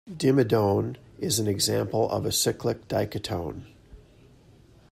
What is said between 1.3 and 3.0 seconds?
an example of a cyclic